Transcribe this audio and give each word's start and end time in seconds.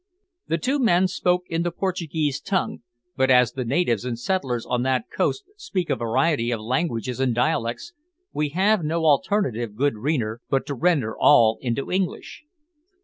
The 0.47 0.57
two 0.57 0.79
men 0.79 1.07
spoke 1.07 1.43
in 1.47 1.61
the 1.61 1.69
Portuguese 1.69 2.41
tongue, 2.41 2.79
but 3.15 3.29
as 3.29 3.51
the 3.51 3.63
natives 3.63 4.03
and 4.03 4.17
settlers 4.17 4.65
on 4.65 4.81
that 4.81 5.11
coast 5.15 5.43
speak 5.57 5.91
a 5.91 5.95
variety 5.95 6.49
of 6.49 6.59
languages 6.59 7.19
and 7.19 7.35
dialects, 7.35 7.93
we 8.33 8.49
have 8.49 8.83
no 8.83 9.05
alternative, 9.05 9.75
good 9.75 9.97
reader, 9.97 10.41
but 10.49 10.65
to 10.65 10.73
render 10.73 11.15
all 11.15 11.59
into 11.61 11.91
English. 11.91 12.43